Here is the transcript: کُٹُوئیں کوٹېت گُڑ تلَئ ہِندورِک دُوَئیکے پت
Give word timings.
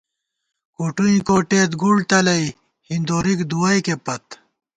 کُٹُوئیں 0.75 1.21
کوٹېت 1.27 1.71
گُڑ 1.81 1.95
تلَئ 2.09 2.43
ہِندورِک 2.87 3.39
دُوَئیکے 3.49 3.95
پت 4.03 4.25